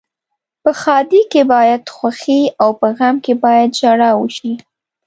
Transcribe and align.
په 0.63 0.71
ښادۍ 0.81 1.21
کې 1.31 1.41
باید 1.53 1.81
خوښي 1.95 2.41
او 2.61 2.69
په 2.79 2.87
غم 2.97 3.15
کې 3.25 3.33
باید 3.43 3.69
ژاړا 3.79 4.11
وشي. 4.15 4.53